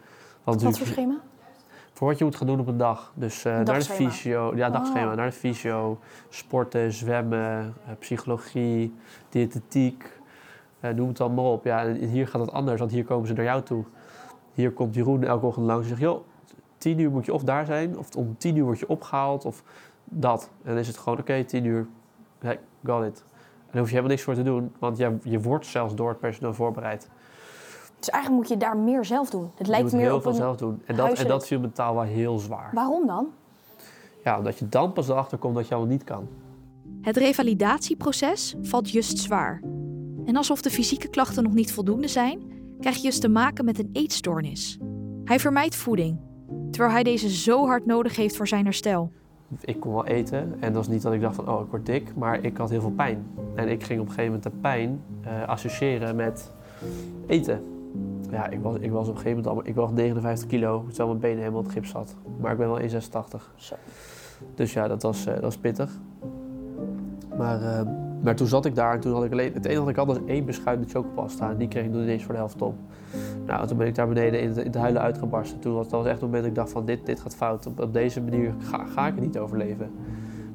[0.44, 1.20] Want Wat voor schema?
[1.94, 3.12] voor wat je moet gaan doen op een dag.
[3.16, 5.16] Dus eh, naar de fysio, ja, dagschema, Oh.
[5.16, 8.94] naar de fysio, sporten, zwemmen, eh, psychologie,
[9.30, 10.20] diëtetiek,
[10.80, 11.64] eh, noem het allemaal op.
[11.66, 13.84] Ja, en hier gaat het anders, want hier komen ze naar jou toe.
[14.54, 16.24] Hier komt Jeroen elke ochtend langs en zegt, joh,
[16.78, 19.64] tien uur moet je of daar zijn, of om tien uur word je opgehaald, of
[20.04, 20.50] dat.
[20.64, 21.88] En dan is het gewoon, oké, tien uur,
[22.40, 23.24] hey, got it.
[23.74, 26.10] En daar hoef je helemaal niks voor te doen, want je, je wordt zelfs door
[26.10, 27.10] het personeel voorbereid.
[28.00, 29.52] Dus eigenlijk moet je daar meer zelf doen.
[29.56, 30.82] Het je lijkt moet meer heel op veel zelf doen.
[30.86, 32.70] En dat, en dat viel mentaal wel heel zwaar.
[32.74, 33.28] Waarom dan?
[34.24, 36.28] Ja, omdat je dan pas erachter komt dat je allemaal niet kan.
[37.02, 39.62] Het revalidatieproces valt Just zwaar.
[40.26, 42.42] En alsof de fysieke klachten nog niet voldoende zijn,
[42.80, 44.78] krijgt Just te maken met een eetstoornis.
[45.24, 46.20] Hij vermijdt voeding,
[46.72, 49.12] terwijl hij deze zo hard nodig heeft voor zijn herstel.
[49.62, 51.86] Ik kon wel eten en dat was niet dat ik dacht van, oh, ik word
[51.86, 53.26] dik, maar ik had heel veel pijn.
[53.56, 56.52] En ik ging op een gegeven moment de pijn eh, associëren met
[57.28, 57.64] eten.
[58.32, 61.08] Ja, ik was, ik was op een gegeven moment al, ik woog 59 kilo, terwijl
[61.08, 62.16] mijn benen helemaal op het gips zat.
[62.40, 62.86] Maar ik ben wel 1,86.
[63.56, 63.76] Zo.
[64.56, 66.00] Dus ja, dat was, eh, dat was pittig.
[67.38, 67.88] Maar, eh,
[68.24, 69.54] maar toen zat ik daar en toen had ik alleen...
[69.54, 71.50] Het enige wat ik had was één beschuit met chocopasta.
[71.50, 72.76] En die kreeg ik nog ineens voor de helft op.
[73.46, 75.60] Nou, en toen ben ik daar beneden in het, in het huilen uitgebarsten.
[75.60, 77.66] Toen was, dat was echt het moment dat ik dacht van dit, dit gaat fout.
[77.66, 79.92] Op, op deze manier ga, ga ik het niet overleven.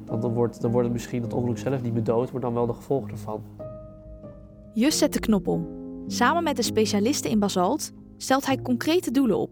[0.05, 2.53] Want dan wordt, dan wordt het misschien het ongeluk zelf niet meer dood, maar dan
[2.53, 3.43] wel de gevolgen ervan.
[4.73, 5.67] Just zet de knop om.
[6.07, 9.49] Samen met de specialisten in basalt stelt hij concrete doelen op.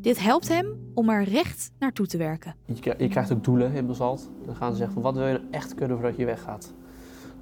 [0.00, 2.54] Dit helpt hem om er recht naartoe te werken.
[2.64, 4.30] Je, je krijgt ook doelen in Basalt.
[4.46, 6.74] Dan gaan ze zeggen van wat wil je nou echt kunnen voordat je weggaat.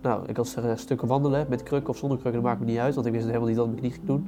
[0.03, 2.79] Nou, ik had zeggen stukken wandelen met kruk of zonder kruk, dat maakt me niet
[2.79, 2.95] uit.
[2.95, 4.27] Want ik wist helemaal niet wat ik mijn knie ging doen.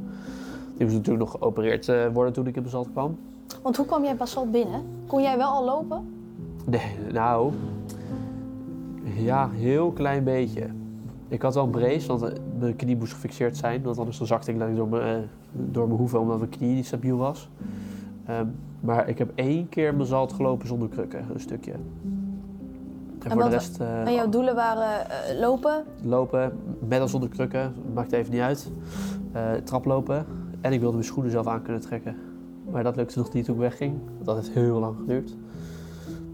[0.76, 3.18] Die moest natuurlijk nog geopereerd eh, worden toen ik in Basalt kwam.
[3.62, 4.82] Want hoe kwam jij basalt binnen?
[5.06, 6.08] Kon jij wel al lopen?
[6.66, 7.52] Nee, nou,
[9.02, 10.66] ja, heel klein beetje.
[11.28, 13.82] Ik had wel een brace, want eh, mijn knie moest gefixeerd zijn.
[13.82, 16.86] Want anders dan zakte ik door mijn, eh, door mijn hoeven omdat mijn knie niet
[16.86, 17.48] stabiel was.
[18.24, 18.46] Ehm,
[18.80, 21.72] maar ik heb één keer mijn zalt gelopen zonder krukken, een stukje.
[23.24, 25.84] En, voor wat- de rest eh, En jouw doelen waren eh, lopen.
[26.02, 28.70] lopen, met of zonder krukken, maakt even niet uit.
[29.32, 30.26] Eh traplopen
[30.60, 32.16] en ik wilde mijn schoenen zelf aan kunnen trekken.
[32.70, 33.98] Maar dat lukte nog niet toen ik wegging.
[34.22, 35.36] Dat heeft heel lang geduurd.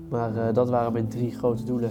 [0.08, 1.90] Maar eh, dat waren mijn drie grote doelen.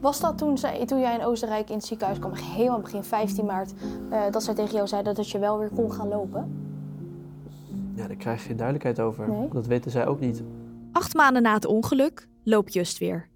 [0.00, 3.44] Was dat toen, zij, toen jij in Oostenrijk in het ziekenhuis kwam, helemaal begin 15
[3.44, 3.74] maart,
[4.10, 6.52] eh, dat zij tegen jou zeiden dat je wel weer kon gaan lopen?
[7.94, 9.28] Ja, daar krijg je geen duidelijkheid over.
[9.28, 9.48] Nee.
[9.52, 10.42] Dat weten zij ook niet.
[10.92, 13.28] Acht maanden na het ongeluk loopt Just weer.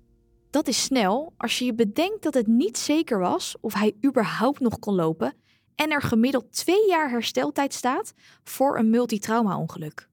[0.50, 4.60] Dat is snel als je je bedenkt dat het niet zeker was of hij überhaupt
[4.60, 5.34] nog kon lopen
[5.74, 10.08] en er gemiddeld twee jaar hersteltijd staat voor een multitrauma-ongeluk.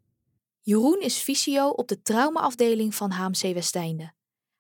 [0.62, 4.12] Jeroen is fysio op de traumaafdeling van HMC Westeinde.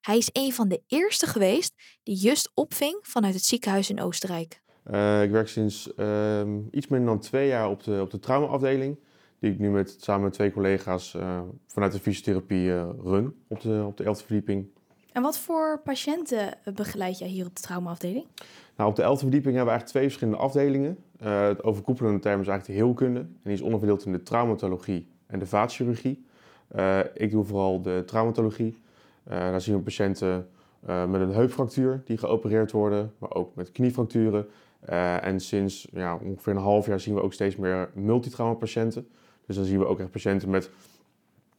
[0.01, 4.61] Hij is een van de eerste geweest die Just opving vanuit het ziekenhuis in Oostenrijk.
[4.83, 8.99] Eh, ik werk sinds ehm, iets minder dan twee jaar op de, op de traumaafdeling.
[9.39, 13.61] Die ik nu met, samen met twee collega's eh, vanuit de fysiotherapie eh, run op
[13.61, 14.67] de, op de 11e verdieping.
[15.15, 18.25] En wat voor patiënten eh, begeleid jij hier op de traumaafdeling?
[18.75, 20.97] Nou, op de 11e verdieping hebben we eigenlijk twee verschillende afdelingen.
[21.19, 23.19] Eh, het overkoepelende term is eigenlijk de heelkunde.
[23.19, 26.25] En die is onderverdeeld in de traumatologie en de vaatchirurgie.
[26.67, 28.77] Eh, ik doe vooral de traumatologie.
[29.23, 30.49] Eh, daar zien we patiënten
[30.85, 34.47] met een heupfractuur die geopereerd worden, maar ook met kniefracturen.
[35.21, 39.07] En sinds ja, ongeveer een half jaar zien we ook steeds meer multitraumapatiënten.
[39.45, 40.69] Dus dan zien we ook echt patiënten met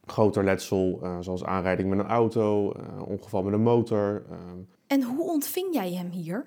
[0.06, 4.22] groter letsel, eh, zoals aanrijding met een auto, eh, ongeval met een motor.
[4.30, 6.44] ehm, En hoe ontving jij hem hier?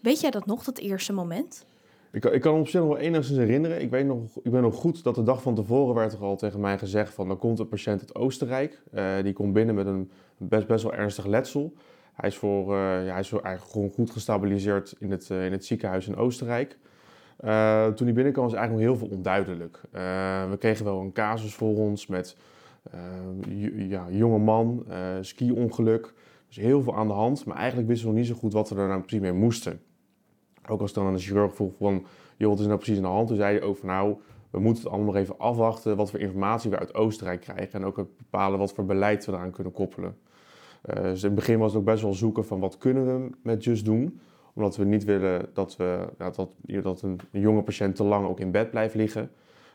[0.00, 1.66] Weet jij dat nog, dat eerste moment?
[2.12, 3.80] Ik, kan- ik kan me op zich nog wel enigszins herinneren.
[3.80, 6.36] Ik weet nog, ik ben nog goed dat de dag van tevoren werd er al
[6.36, 7.30] tegen mij gezegd van...
[7.30, 8.82] er komt een patiënt uit Oostenrijk.
[8.92, 11.72] Eh, die komt binnen met een best, best wel ernstig letsel.
[12.12, 15.64] Hij is, voor, ja, hij is voor- eigenlijk gewoon goed gestabiliseerd in het, in het
[15.64, 16.78] ziekenhuis in Oostenrijk.
[17.94, 19.80] Toen hij binnenkwam was eigenlijk nog heel veel onduidelijk.
[20.50, 22.36] We kregen wel een casus voor ons met
[23.88, 26.14] ja, jonge man, eh ski-ongeluk.
[26.46, 27.44] Dus heel veel aan de hand.
[27.44, 29.80] Maar eigenlijk wisten we nog niet zo goed wat we er nou precies mee moesten.
[30.68, 33.08] Ook als dan aan de chirurg vroeg van, joh, wat is nou precies aan de
[33.08, 33.28] hand?
[33.28, 34.16] Toen zei hij ook van, nou,
[34.50, 37.80] we moeten het allemaal nog even afwachten wat voor informatie we uit Oostenrijk krijgen.
[37.80, 40.16] En ook bepalen wat voor beleid we eraan kunnen koppelen.
[40.82, 43.30] Eh, dus in het begin was het ook best wel zoeken van wat kunnen we
[43.42, 44.20] met Just doen.
[44.54, 46.50] Omdat we niet willen dat, we, ja, dat,
[46.82, 49.30] dat een, een jonge patiënt te lang ook in bed blijft liggen.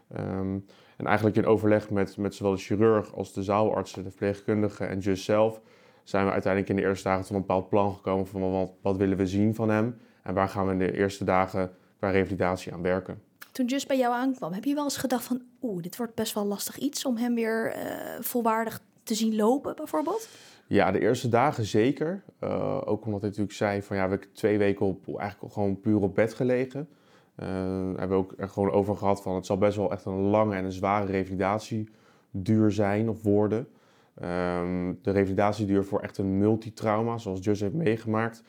[0.07, 0.57] Ehm,
[0.97, 4.99] en eigenlijk in overleg met, met zowel de chirurg als de zaalartsen, de verpleegkundigen en
[4.99, 5.61] Just zelf...
[6.03, 8.97] zijn we uiteindelijk in de eerste dagen tot een bepaald plan gekomen van wat, wat
[8.97, 9.97] willen we zien van hem...
[10.25, 13.21] En waar gaan we in de eerste dagen qua revalidatie aan werken?
[13.51, 15.41] Toen Just bij jou aankwam, heb je wel eens gedacht van...
[15.61, 19.75] oeh, dit wordt best wel lastig iets om hem weer eh, volwaardig te zien lopen,
[19.75, 20.27] bijvoorbeeld?
[20.67, 22.23] Ja, de eerste dagen zeker.
[22.39, 25.79] Eh, ook omdat hij natuurlijk zei van ja, we hebben twee weken op, eigenlijk gewoon
[25.79, 26.89] puur op bed gelegen.
[27.35, 27.47] Eh
[27.95, 30.55] hebben we ook er gewoon over gehad van het zal best wel echt een lange
[30.55, 33.67] en een zware revalidatieduur zijn of worden.
[34.15, 38.43] Ehm, de revalidatieduur voor echt een multitrauma, zoals Just heeft meegemaakt,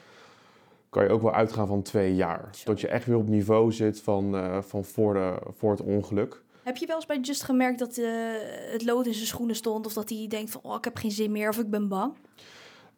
[0.90, 2.50] kan je ook wel uitgaan van twee jaar.
[2.64, 6.42] Dat je echt weer op niveau zit van, eh, van voor, de, voor het ongeluk.
[6.62, 8.06] Heb je wel eens bij Just gemerkt dat eh,
[8.72, 9.86] het lood in zijn schoenen stond?
[9.86, 12.14] Of dat hij denkt van, oh, ik heb geen zin meer of ik ben bang?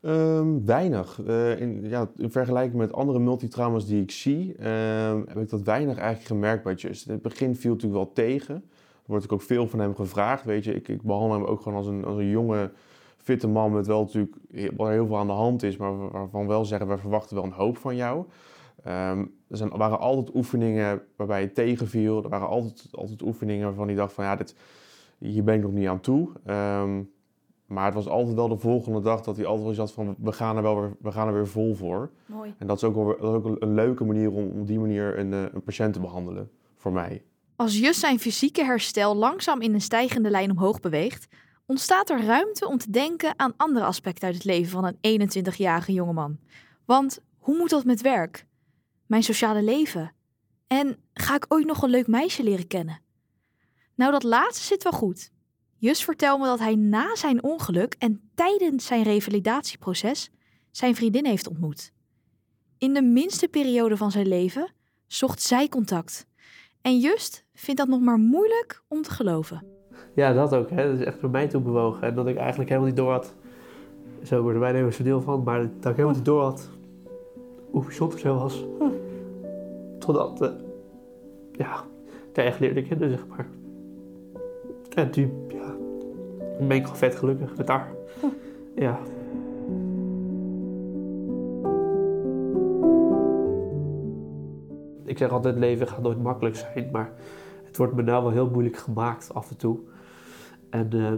[0.01, 1.21] Ehm, weinig.
[1.27, 5.63] Eh, in, ja, in vergelijking met andere multitrauma's die ik zie, ehm, heb ik dat
[5.63, 7.07] weinig eigenlijk gemerkt bij Just.
[7.07, 8.55] In het begin viel het natuurlijk wel tegen.
[8.55, 10.45] Er wordt ook veel van hem gevraagd.
[10.45, 12.71] Weet je, ik, ik behandel hem ook gewoon als een, als een jonge,
[13.17, 16.65] fitte man met wel natuurlijk heel, veel aan de hand is, maar waarvan we wel
[16.65, 18.25] zeggen, we verwachten wel een hoop van jou.
[18.85, 22.23] Ehm, er zijn, waren altijd oefeningen waarbij het tegenviel.
[22.23, 24.55] Er waren altijd, altijd oefeningen waarvan hij dacht van ja, dit,
[25.19, 26.31] hier ben ik nog niet aan toe.
[27.69, 30.33] Maar het was altijd wel de volgende dag dat hij altijd wel zat van we
[30.33, 32.11] gaan er wel weer, we gaan er weer vol voor.
[32.27, 32.55] Mooi.
[32.59, 34.79] En dat is ook, wel, dat is ook een, een leuke manier om op die
[34.79, 37.23] manier een, eh, een patiënt te behandelen, voor mij.
[37.57, 41.27] Als Just zijn fysieke herstel langzaam in een stijgende lijn omhoog beweegt,
[41.67, 45.93] ontstaat er ruimte om te denken aan andere aspecten uit het leven van een 21-jarige
[45.93, 46.39] jongeman.
[46.85, 48.47] Want hoe moet dat met werk?
[49.07, 50.13] Mijn sociale leven?
[50.67, 53.01] En ga ik ooit nog een leuk meisje leren kennen?
[53.95, 55.33] Nou, dat laatste zit wel goed.
[55.81, 60.31] Just vertelt me dat hij na zijn ongeluk en tijdens zijn revalidatieproces
[60.71, 61.93] zijn vriendin heeft ontmoet.
[62.79, 64.73] In de minste periode van zijn leven
[65.07, 66.27] zocht zij contact.
[66.81, 69.65] En Just vindt dat nog maar moeilijk om te geloven.
[70.15, 70.71] Ja, dat ook.
[70.71, 70.91] Hè.
[70.91, 72.03] Dat is echt door mij toe bewogen.
[72.03, 73.35] En dat ik eigenlijk helemaal niet door had.
[74.23, 76.71] Zo worden wij er deel van, maar dat ik helemaal niet door had
[77.71, 78.65] hoe bijzonder zo was.
[79.99, 80.51] Totdat, uh,
[81.53, 81.85] ja,
[82.31, 83.47] ik echt leerde kennen, zeg maar.
[84.95, 85.27] En ja,
[86.59, 87.89] ben ik gewoon vet gelukkig met haar.
[88.75, 88.99] Ja.
[95.05, 97.13] Ik zeg altijd, het leven gaat nooit makkelijk zijn, maar
[97.65, 99.79] het wordt me nou wel heel moeilijk gemaakt af en toe.
[100.71, 101.13] En uh,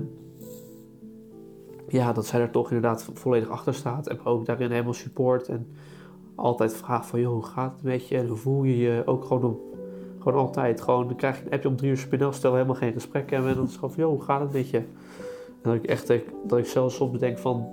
[1.88, 5.48] ja, dat zij er toch inderdaad volledig achter staat en ook daarin helemaal support.
[5.48, 5.66] En
[6.34, 8.16] altijd vraagt van, joh, hoe gaat het met je?
[8.16, 9.02] En hoe voel je je?
[9.06, 9.60] Ook gewoon, op,
[10.18, 10.80] gewoon altijd.
[10.80, 13.50] Gewoon, dan krijg je een appje om drie uur spinel, stel helemaal geen gesprek hebben.
[13.50, 14.82] En dan is het gewoon van, joh, hoe gaat het met je?
[15.62, 16.12] En dat ik echt,
[16.46, 17.68] dat ik zelfs soms bedenk van,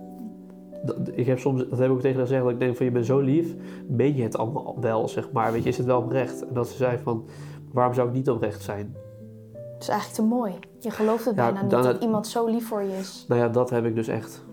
[1.14, 2.92] ik heb soms, dat heb ik ook tegen haar gezegd, dat ik denk van, je
[2.92, 3.56] bent zo lief,
[3.88, 5.52] meen je het allemaal wel, zeg maar.
[5.52, 6.46] Weet je, is het wel oprecht?
[6.48, 7.26] En dat ze zei van,
[7.72, 8.96] waarom zou ik niet oprecht zijn?
[9.54, 10.54] Het is eigenlijk te mooi.
[10.80, 13.26] Je gelooft het bijna niet dat iemand zo lief voor je is.
[13.28, 14.46] Nou ja, dat heb ik dus echt.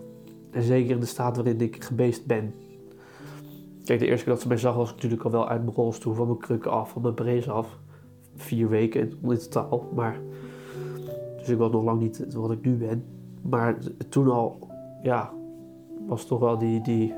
[0.51, 2.55] En zeker in de staat waarin ik gebeest ben.
[3.85, 5.77] Kijk, de eerste keer dat ze mij zag was ik natuurlijk al wel uit mijn
[5.77, 7.79] rolstoel, van mijn krukken af, van mijn brace af.
[8.35, 9.89] Vier weken in, in totaal.
[9.95, 10.21] Maar,
[11.39, 13.05] dus ik was nog lang niet wat ik nu ben.
[13.51, 13.77] Maar
[14.09, 14.57] toen al,
[15.03, 15.31] ja,
[16.07, 17.15] was toch wel die, die,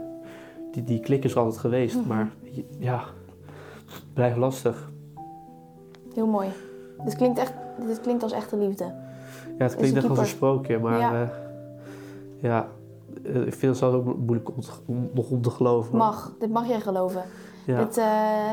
[0.73, 1.97] die, die klik is er altijd geweest.
[1.97, 2.09] Mhm.
[2.09, 2.31] Maar
[2.79, 3.05] ja,
[4.12, 4.91] blijft lastig.
[6.15, 6.49] Heel mooi.
[7.05, 7.53] Dit klinkt, echt,
[7.87, 8.85] dit klinkt als echte liefde.
[9.59, 11.29] Ja, het klinkt echt als een sprookje, maar ja, uh,
[12.41, 12.69] ja
[13.25, 14.55] eh, ik vind het zelfs ook moeilijk om,
[14.87, 15.97] om, nog om te geloven.
[15.97, 17.23] Mag, dit mag jij geloven.
[17.67, 17.85] Ja.
[17.85, 18.53] Dit, uh,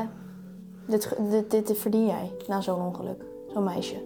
[0.86, 1.16] dit,
[1.50, 3.96] dit, dit, verdien jij na zo'n ongeluk, zo'n meisje.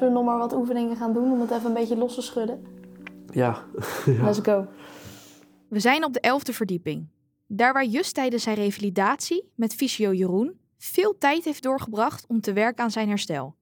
[0.00, 2.22] Zullen we nog maar wat oefeningen gaan doen om het even een beetje los te
[2.22, 2.66] schudden?
[3.30, 3.62] Ja.
[4.06, 4.24] ja.
[4.24, 4.66] Let's go.
[5.68, 7.08] We zijn op de elfde verdieping.
[7.46, 12.52] Daar waar Just tijdens zijn revalidatie met fysio Jeroen veel tijd heeft doorgebracht om te
[12.52, 13.54] werken aan zijn herstel.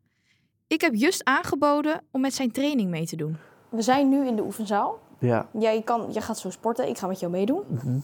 [0.66, 3.36] Ik heb Just aangeboden om met zijn training mee te doen.
[3.68, 4.98] We zijn nu in de oefenzaal.
[5.18, 5.48] Ja.
[5.58, 7.62] Jij, kan, jij gaat zo sporten, ik ga met jou meedoen.
[7.68, 8.02] Mm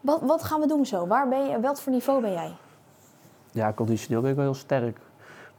[0.00, 1.06] wat, wat gaan we doen zo?
[1.06, 2.52] Waar ben je, welk voor niveau ben jij?
[3.52, 4.98] Ja, conditioneel ben ik wel heel sterk.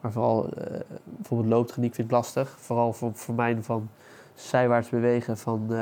[0.04, 2.56] Maar vooral uh, bijvoorbeeld looptechniek vind ik lastig.
[2.60, 3.90] Vooral voor, voor mij van
[4.36, 5.78] zijwaarts bewegen van, uh,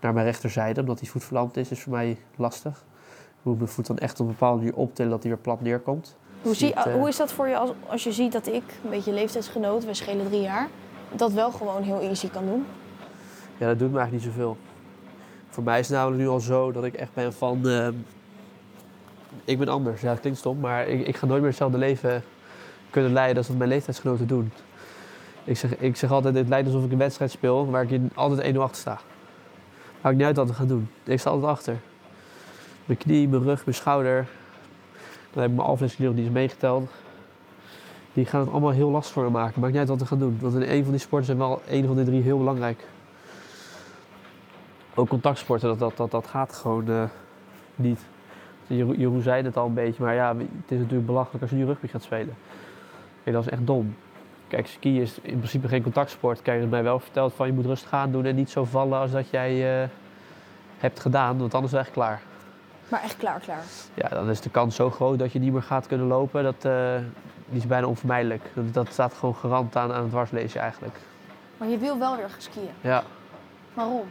[0.00, 0.80] naar mijn rechterzijde.
[0.80, 2.84] Omdat die voet verlamd is, is voor mij lastig.
[3.28, 5.60] Ik moet mijn voet dan echt op een bepaalde manier optillen dat hij weer plat
[5.60, 6.16] neerkomt.
[6.42, 8.90] Hoe, zie, uh, hoe is dat voor je als, als je ziet dat ik, een
[8.90, 10.68] beetje leeftijdsgenoot, we schelen drie jaar,
[11.12, 12.66] dat wel gewoon heel easy kan doen?
[13.56, 14.56] Ja, dat doet me eigenlijk niet zoveel.
[15.48, 17.66] Voor mij is het namelijk nu al zo dat ik echt ben van...
[19.44, 20.00] Ik ben anders.
[20.00, 22.22] Ja, dat klinkt stom, maar ik, ik ga nooit meer hetzelfde leven
[22.96, 24.52] kunnen leiden als wat mijn leeftijdsgenoten doen.
[25.44, 28.54] Ik zeg, ik zeg altijd, het lijkt alsof ik een wedstrijd speel waar ik altijd
[28.54, 28.98] 1-0 achter sta.
[30.00, 30.88] Maakt niet uit wat we gaan doen.
[31.04, 31.76] Ik sta altijd achter.
[32.84, 34.26] Mijn knie, mijn rug, mijn schouder.
[35.32, 36.90] Dan heb ik mijn alvleesklier die is meegeteld.
[38.12, 39.60] Die gaan het allemaal heel lastig voor me maken.
[39.60, 40.38] Maakt niet uit wat we gaan doen.
[40.40, 42.84] Want in een van die sporten zijn wel een van de drie heel belangrijk
[44.96, 47.02] ook contactsporten, dat, dat, dat, dat gaat gewoon uh,
[47.74, 48.00] niet.
[48.66, 51.64] Jeroen zei het al een beetje, maar ja, het is natuurlijk belachelijk als je nu
[51.64, 52.34] rugby gaat spelen.
[53.26, 53.96] Kijk, dat is echt dom.
[54.48, 56.42] Kijk, ski is in principe geen contactsport.
[56.42, 58.98] Kijk, het mij wel verteld van je moet rustig aan doen en niet zo vallen
[58.98, 59.88] als dat jij uh,
[60.78, 62.22] hebt gedaan, want anders is het echt klaar.
[62.88, 63.62] Maar echt klaar, klaar?
[63.94, 66.42] Ja, dan is de kans zo groot dat je niet meer gaat kunnen lopen.
[66.42, 66.96] Dat uh,
[67.48, 68.42] die is bijna onvermijdelijk.
[68.54, 70.98] Dat, dat staat gewoon garant aan, aan het dwarslezen eigenlijk.
[71.56, 72.70] Maar je wil wel weer gaan skiën?
[72.80, 73.02] Ja.
[73.74, 74.08] Waarom?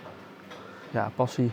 [0.90, 1.52] ja, passie.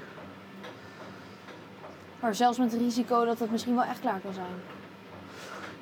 [2.21, 4.47] Maar zelfs met het risico dat het misschien wel echt klaar kan zijn.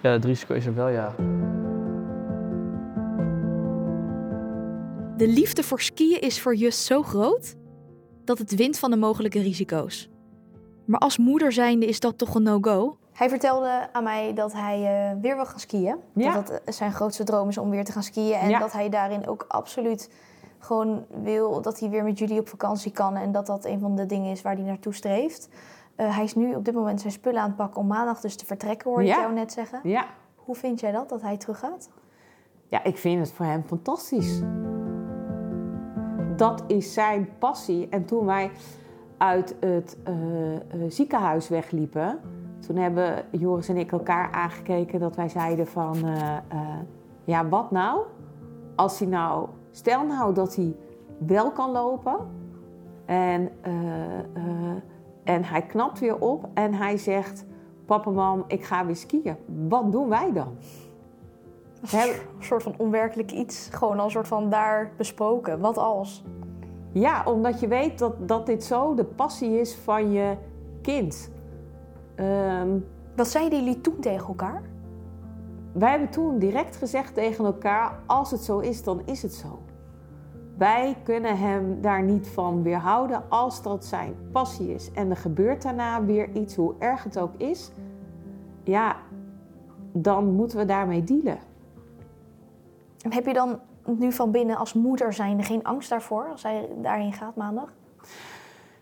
[0.01, 1.15] Ja, het risico is er wel, ja.
[5.21, 7.55] De liefde voor skiën is voor Just zo groot
[8.25, 10.11] dat het wint van de mogelijke risico's.
[10.87, 12.97] Maar als moeder zijnde is dat toch een no-go?
[13.13, 15.97] Hij vertelde aan mij dat hij uh, weer wil gaan skiën.
[16.15, 16.35] Ja.
[16.35, 18.35] Dat het zijn grootste droom is om weer te gaan skiën.
[18.35, 18.59] En Ja.
[18.59, 20.11] dat hij daarin ook absoluut
[20.59, 23.17] gewoon wil dat hij weer met jullie op vakantie kan.
[23.17, 25.49] En dat dat een van de dingen is waar hij naartoe streeft.
[25.97, 28.37] Eh, hij is nu op dit moment zijn spullen aan het pakken om maandag dus
[28.37, 29.21] te vertrekken, hoorde ik Ja.
[29.21, 29.81] jou net zeggen.
[29.83, 30.07] Ja.
[30.35, 31.91] Hoe vind jij dat, dat hij teruggaat?
[32.67, 34.41] Ja, ik vind het voor hem fantastisch.
[36.41, 37.89] Dat is zijn passie.
[37.89, 38.51] En toen wij
[39.17, 42.21] uit het eh, eh, ziekenhuis wegliepen,
[42.67, 46.37] toen hebben Joris en ik elkaar aangekeken dat wij zeiden van, eh,
[47.25, 48.01] ja, wat nou?
[48.77, 50.77] Als hij nou, stel nou dat hij
[51.19, 52.17] wel kan lopen
[53.05, 53.51] en,
[55.25, 57.45] en hij knapt weer op en hij zegt,
[57.87, 59.37] papa, mam, ik ga weer skiën.
[59.69, 60.57] Wat doen wij dan?
[61.81, 63.69] Een soort van onwerkelijk iets.
[63.73, 65.61] Gewoon al een soort van daar besproken.
[65.61, 66.25] Wat als?
[66.93, 70.37] Ja, omdat je weet dat, dat dit zo de passie is van je
[70.83, 71.31] kind.
[72.15, 72.69] Ehm,
[73.17, 74.63] Wat zeiden jullie toen tegen elkaar?
[75.73, 79.59] wij hebben toen direct gezegd tegen elkaar: als het zo is, dan is het zo.
[80.57, 84.93] Wij kunnen hem daar niet van weerhouden als dat zijn passie is.
[84.93, 87.71] En er gebeurt daarna weer iets, hoe erg het ook is.
[88.65, 88.97] Ja,
[89.93, 91.39] dan moeten we daarmee dealen.
[93.09, 97.13] Heb je dan nu van binnen als moeder zijnde geen angst daarvoor als hij daarheen
[97.13, 97.73] gaat maandag?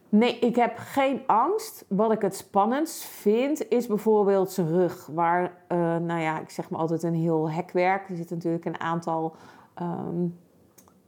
[0.09, 1.85] Nee, ik heb geen angst.
[1.89, 5.07] Wat ik het spannendst vind, is bijvoorbeeld zijn rug.
[5.07, 8.09] Waar, eh, nou ja, ik zeg maar altijd een heel hekwerk.
[8.09, 9.35] Er zitten natuurlijk een aantal
[9.75, 10.27] ehm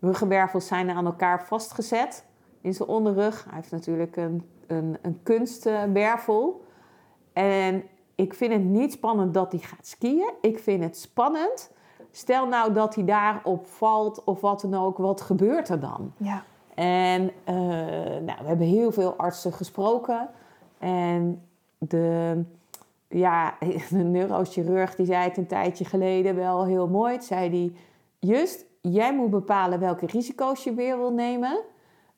[0.01, 2.25] ruggenwervels zijn aan elkaar vastgezet
[2.61, 3.45] in zijn onderrug.
[3.45, 6.65] Hij heeft natuurlijk een, een, een kunstwervel.
[7.33, 7.83] En
[8.15, 10.33] ik vind het niet spannend dat hij gaat skiën.
[10.41, 11.71] Ik vind het spannend.
[12.13, 16.13] Stel nou dat hij daarop valt of wat dan ook, wat gebeurt er dan?
[16.17, 16.45] Ja.
[16.75, 20.29] En eh, nou, we hebben heel veel artsen gesproken.
[20.79, 21.43] En
[21.79, 22.43] de,
[23.09, 23.55] ja,
[23.91, 27.13] de neurochirurg die zei het een tijdje geleden wel heel mooi.
[27.13, 27.77] Het zei die,
[28.19, 31.61] Just, jij moet bepalen welke risico's je weer wil nemen.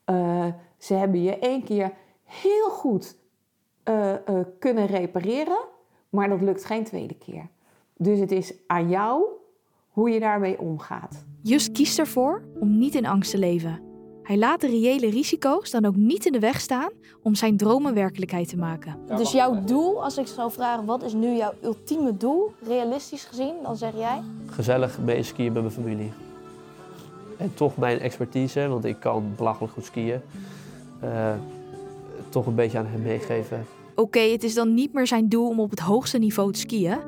[0.04, 0.46] Eh,
[0.78, 1.92] ze hebben je één keer
[2.24, 3.16] heel goed
[3.82, 4.14] eh,
[4.58, 5.58] kunnen repareren,
[6.08, 7.46] maar dat lukt geen tweede keer.
[7.96, 9.24] Dus het is aan jou
[9.92, 11.24] hoe je daarmee omgaat.
[11.42, 13.80] Just kiest ervoor om niet in angst te leven.
[14.22, 16.90] Hij laat de reële risico's dan ook niet in de weg staan
[17.22, 18.96] om zijn dromen werkelijkheid te maken.
[19.16, 23.54] Dus jouw doel, als ik zou vragen, wat is nu jouw ultieme doel, realistisch gezien,
[23.62, 24.22] dan zeg jij?
[24.46, 26.12] Gezellig mee skiën met mijn familie.
[27.36, 30.20] En toch mijn expertise, want ik kan belachelijk goed skiën,
[31.00, 31.34] eh,
[32.28, 33.66] toch een beetje aan hem meegeven.
[33.94, 36.98] Oké, het is dan niet meer zijn doel om op het hoogste niveau te skiën.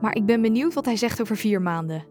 [0.00, 2.04] Maar ik ben benieuwd wat hij zegt over vier maanden,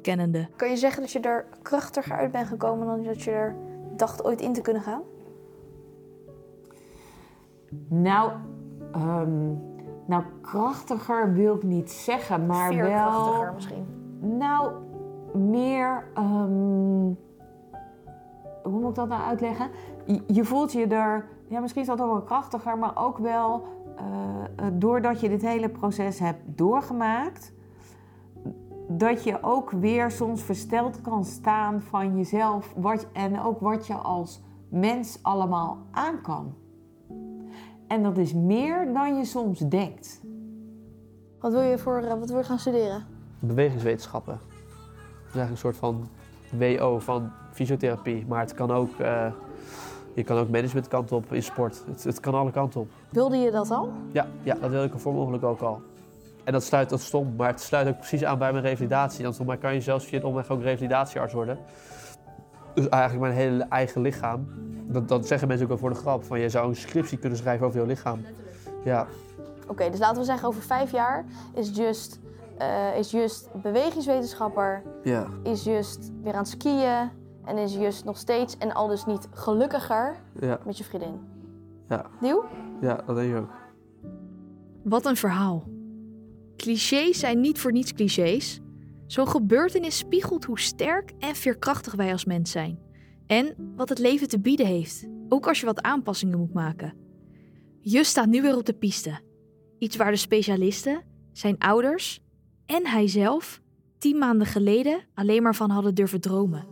[0.00, 0.48] Kennende.
[0.56, 3.56] Kan je zeggen dat je er krachtiger uit bent gekomen dan dat je er
[3.96, 5.02] dacht ooit in te kunnen gaan?
[7.88, 8.30] Nou,
[8.92, 9.52] ehm,
[10.06, 12.78] nou krachtiger wil ik niet zeggen, maar wel...
[12.84, 13.86] Veerkrachtiger misschien.
[14.20, 14.72] Nou,
[15.32, 16.06] meer.
[16.14, 17.12] ehm,
[18.62, 19.70] hoe moet ik dat nou uitleggen?
[20.04, 21.28] Je, je voelt je er.
[21.48, 23.64] Ja, misschien is dat ook wel krachtiger, maar ook wel.
[23.96, 24.04] eh,
[24.56, 27.52] eh, doordat je dit hele proces hebt doorgemaakt.
[28.88, 32.72] Dat je ook weer soms versteld kan staan van jezelf.
[32.76, 36.54] Wat, en ook wat je als mens allemaal aan kan.
[37.86, 40.20] En dat is meer dan je soms denkt.
[41.40, 43.06] Wat wil je, voor, eh, wat wil je gaan studeren?
[43.38, 44.38] Bewegingswetenschappen.
[44.38, 44.62] Dat
[45.28, 46.08] is eigenlijk een soort van
[46.58, 48.24] WO van fysiotherapie.
[48.28, 49.32] Maar het kan ook, eh,
[50.14, 51.82] je kan ook managementkant op in sport.
[51.86, 52.88] Het, het kan alle kanten op.
[53.08, 53.92] Wilde je dat al?
[54.12, 55.80] Ja, ja, dat wil ik voor mogelijk ook al.
[56.44, 59.24] En dat sluit, dat stom, maar het sluit ook precies aan bij mijn revalidatie.
[59.24, 61.58] Want voor mij kan je zelfs via het omweg ook revalidatiearts worden.
[62.74, 64.46] Dus eigenlijk mijn hele eigen lichaam.
[64.86, 66.24] Dat, dat zeggen mensen ook wel voor de grap.
[66.24, 68.20] Van je zou een scriptie kunnen schrijven over jouw lichaam.
[68.84, 69.06] Ja,
[69.68, 72.20] Oké, dus laten we zeggen over vijf jaar is Just,
[72.58, 75.26] eh, is Just bewegingswetenschapper, ja.
[75.42, 77.10] is Just weer aan het skiën
[77.44, 81.20] en is Just nog steeds en al dus niet gelukkiger Ja, met je vriendin.
[81.88, 82.44] ja, Nieuw?
[82.80, 83.50] ja, dat denk ik ook.
[84.82, 85.62] Wat een verhaal.
[86.56, 88.60] Clichés zijn niet voor niets clichés.
[89.06, 92.78] Zo'n gebeurtenis spiegelt hoe sterk en veerkrachtig wij als mens zijn.
[93.26, 96.94] En wat het leven te bieden heeft, ook als je wat aanpassingen moet maken.
[97.80, 99.20] Just staat nu weer op de piste.
[99.78, 101.02] Iets waar de specialisten,
[101.32, 102.20] zijn ouders
[102.66, 103.60] en hij zelf
[103.98, 106.66] tien maanden geleden alleen maar van hadden durven dromen.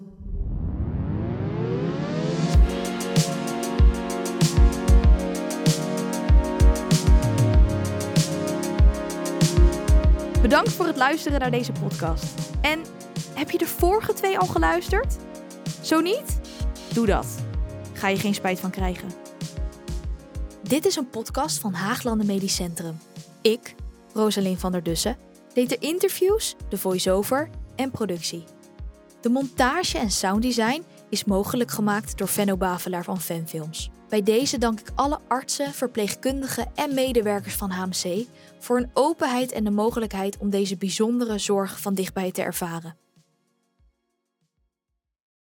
[10.53, 12.25] Bedankt voor het luisteren naar deze podcast.
[12.61, 12.83] En
[13.35, 15.17] heb je de vorige twee al geluisterd?
[15.83, 16.41] Zo niet?
[16.93, 17.27] Doe dat.
[17.93, 19.09] Ga je geen spijt van krijgen.
[20.63, 22.99] Dit is een podcast van Haaglanden Medisch Centrum.
[23.43, 23.75] Ik,
[24.15, 25.17] Rosalien van der Dussen,
[25.55, 28.45] deed de interviews, de voice-over en productie.
[29.21, 33.91] De montage en sounddesign is mogelijk gemaakt door Venno Bavelaar van Fanfilms.
[34.13, 38.27] Bij deze dank ik alle artsen, verpleegkundigen en medewerkers van HMC
[38.59, 42.97] voor hun openheid en de mogelijkheid om deze bijzondere zorg van dichtbij te ervaren.